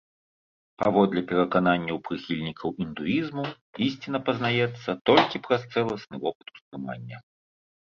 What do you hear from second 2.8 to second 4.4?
індуізму, ісціна